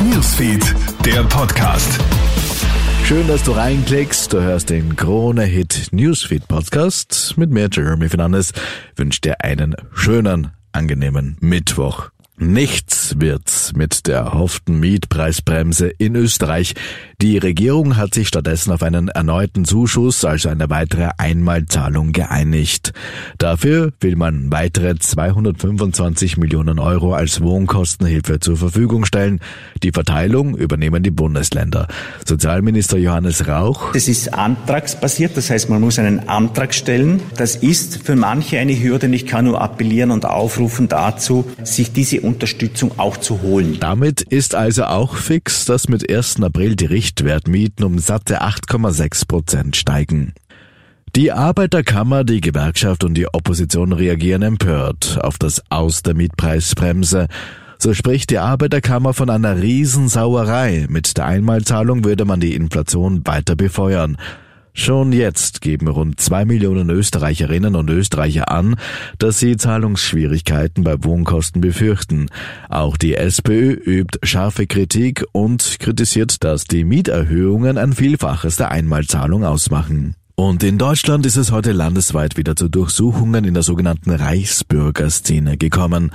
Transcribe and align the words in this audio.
Newsfeed, 0.00 0.74
der 1.04 1.22
Podcast. 1.24 2.00
Schön, 3.04 3.26
dass 3.28 3.42
du 3.42 3.52
reinklickst. 3.52 4.32
Du 4.32 4.40
hörst 4.40 4.70
den 4.70 4.96
Krone 4.96 5.44
Hit 5.44 5.88
Newsfeed 5.92 6.46
Podcast 6.48 7.34
mit 7.36 7.50
mir, 7.50 7.68
Jeremy 7.70 8.08
Fernandes. 8.08 8.52
Wünsche 8.96 9.20
dir 9.20 9.40
einen 9.42 9.74
schönen, 9.92 10.52
angenehmen 10.72 11.36
Mittwoch. 11.40 12.10
Nichts 12.42 13.16
wird's 13.18 13.74
mit 13.74 14.06
der 14.06 14.20
erhofften 14.20 14.80
Mietpreisbremse 14.80 15.88
in 15.88 16.16
Österreich. 16.16 16.74
Die 17.20 17.36
Regierung 17.36 17.98
hat 17.98 18.14
sich 18.14 18.28
stattdessen 18.28 18.72
auf 18.72 18.82
einen 18.82 19.08
erneuten 19.08 19.66
Zuschuss, 19.66 20.24
also 20.24 20.48
eine 20.48 20.70
weitere 20.70 21.10
Einmalzahlung 21.18 22.12
geeinigt. 22.12 22.94
Dafür 23.36 23.92
will 24.00 24.16
man 24.16 24.50
weitere 24.50 24.96
225 24.96 26.38
Millionen 26.38 26.78
Euro 26.78 27.12
als 27.12 27.42
Wohnkostenhilfe 27.42 28.40
zur 28.40 28.56
Verfügung 28.56 29.04
stellen. 29.04 29.40
Die 29.82 29.92
Verteilung 29.92 30.56
übernehmen 30.56 31.02
die 31.02 31.10
Bundesländer. 31.10 31.88
Sozialminister 32.24 32.96
Johannes 32.96 33.46
Rauch. 33.46 33.92
Das 33.92 34.08
ist 34.08 34.32
antragsbasiert, 34.32 35.36
das 35.36 35.50
heißt, 35.50 35.68
man 35.68 35.82
muss 35.82 35.98
einen 35.98 36.30
Antrag 36.30 36.72
stellen. 36.72 37.20
Das 37.36 37.54
ist 37.54 38.02
für 38.02 38.16
manche 38.16 38.58
eine 38.58 38.82
Hürde. 38.82 39.08
Ich 39.08 39.26
kann 39.26 39.44
nur 39.44 39.60
appellieren 39.60 40.10
und 40.10 40.24
aufrufen 40.24 40.88
dazu, 40.88 41.44
sich 41.64 41.92
diese 41.92 42.29
Unterstützung 42.30 42.98
auch 42.98 43.16
zu 43.16 43.42
holen. 43.42 43.78
Damit 43.80 44.22
ist 44.22 44.54
also 44.54 44.84
auch 44.84 45.16
fix, 45.16 45.64
dass 45.64 45.88
mit 45.88 46.08
1. 46.08 46.42
April 46.42 46.76
die 46.76 46.86
Richtwertmieten 46.86 47.84
um 47.84 47.98
satte 47.98 48.42
8,6 48.42 49.26
Prozent 49.26 49.76
steigen. 49.76 50.32
Die 51.16 51.32
Arbeiterkammer, 51.32 52.22
die 52.22 52.40
Gewerkschaft 52.40 53.02
und 53.02 53.14
die 53.14 53.26
Opposition 53.26 53.92
reagieren 53.92 54.42
empört 54.42 55.18
auf 55.20 55.38
das 55.38 55.60
Aus 55.68 56.02
der 56.02 56.14
Mietpreisbremse. 56.14 57.26
So 57.78 57.94
spricht 57.94 58.30
die 58.30 58.38
Arbeiterkammer 58.38 59.12
von 59.12 59.28
einer 59.28 59.60
Riesensauerei. 59.60 60.86
Mit 60.88 61.16
der 61.16 61.26
Einmalzahlung 61.26 62.04
würde 62.04 62.24
man 62.24 62.38
die 62.38 62.54
Inflation 62.54 63.26
weiter 63.26 63.56
befeuern. 63.56 64.18
Schon 64.72 65.12
jetzt 65.12 65.60
geben 65.60 65.88
rund 65.88 66.20
zwei 66.20 66.44
Millionen 66.44 66.90
Österreicherinnen 66.90 67.74
und 67.74 67.90
Österreicher 67.90 68.50
an, 68.50 68.76
dass 69.18 69.38
sie 69.38 69.56
Zahlungsschwierigkeiten 69.56 70.84
bei 70.84 71.02
Wohnkosten 71.02 71.60
befürchten. 71.60 72.28
Auch 72.68 72.96
die 72.96 73.14
SPÖ 73.14 73.72
übt 73.72 74.18
scharfe 74.22 74.66
Kritik 74.66 75.24
und 75.32 75.78
kritisiert, 75.80 76.44
dass 76.44 76.64
die 76.64 76.84
Mieterhöhungen 76.84 77.78
ein 77.78 77.92
Vielfaches 77.92 78.56
der 78.56 78.70
Einmalzahlung 78.70 79.44
ausmachen. 79.44 80.14
Und 80.36 80.62
in 80.62 80.78
Deutschland 80.78 81.26
ist 81.26 81.36
es 81.36 81.52
heute 81.52 81.72
landesweit 81.72 82.38
wieder 82.38 82.56
zu 82.56 82.70
Durchsuchungen 82.70 83.44
in 83.44 83.52
der 83.52 83.62
sogenannten 83.62 84.10
Reichsbürgerszene 84.10 85.58
gekommen. 85.58 86.12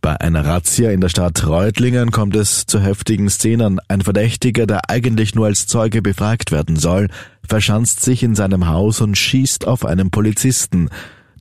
Bei 0.00 0.18
einer 0.18 0.46
Razzia 0.46 0.92
in 0.92 1.02
der 1.02 1.08
Stadt 1.10 1.46
Reutlingen 1.46 2.10
kommt 2.10 2.36
es 2.36 2.64
zu 2.64 2.80
heftigen 2.80 3.28
Szenen. 3.28 3.78
Ein 3.88 4.00
Verdächtiger, 4.00 4.66
der 4.66 4.88
eigentlich 4.88 5.34
nur 5.34 5.44
als 5.44 5.66
Zeuge 5.66 6.00
befragt 6.00 6.52
werden 6.52 6.76
soll, 6.76 7.08
verschanzt 7.46 8.02
sich 8.02 8.22
in 8.22 8.34
seinem 8.34 8.68
Haus 8.68 9.00
und 9.00 9.16
schießt 9.16 9.66
auf 9.66 9.84
einen 9.84 10.10
Polizisten. 10.10 10.88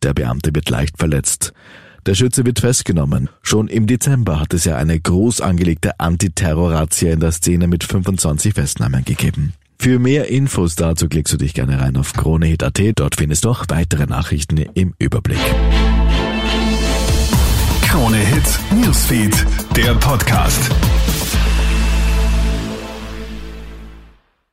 Der 0.03 0.13
Beamte 0.13 0.51
wird 0.53 0.69
leicht 0.69 0.97
verletzt. 0.97 1.53
Der 2.05 2.13
Schütze 2.13 2.45
wird 2.45 2.59
festgenommen. 2.59 3.29
Schon 3.41 3.67
im 3.67 3.87
Dezember 3.87 4.39
hat 4.39 4.53
es 4.53 4.65
ja 4.65 4.75
eine 4.75 4.99
groß 4.99 5.41
angelegte 5.41 5.99
Antiterror-Razzia 5.99 7.11
in 7.11 7.19
der 7.19 7.31
Szene 7.31 7.67
mit 7.67 7.83
25 7.83 8.53
Festnahmen 8.53 9.03
gegeben. 9.03 9.53
Für 9.79 9.99
mehr 9.99 10.29
Infos 10.29 10.75
dazu 10.75 11.07
klickst 11.09 11.33
du 11.33 11.37
dich 11.37 11.53
gerne 11.53 11.79
rein 11.79 11.97
auf 11.97 12.13
kronehit.at. 12.13 12.79
Dort 12.95 13.15
findest 13.15 13.45
du 13.45 13.49
auch 13.49 13.65
weitere 13.69 14.05
Nachrichten 14.05 14.57
im 14.57 14.93
Überblick. 14.99 15.39
Krone 17.81 18.17
Hit 18.17 18.59
Newsfeed, 18.83 19.45
der 19.75 19.93
Podcast. 19.95 20.71